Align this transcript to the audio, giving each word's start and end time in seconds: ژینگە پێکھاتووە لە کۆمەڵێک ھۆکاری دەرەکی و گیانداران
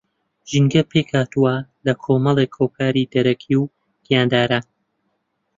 ژینگە 0.49 0.81
پێکھاتووە 0.91 1.53
لە 1.85 1.93
کۆمەڵێک 2.03 2.51
ھۆکاری 2.59 3.09
دەرەکی 3.13 3.53
و 3.61 3.63
گیانداران 4.05 4.65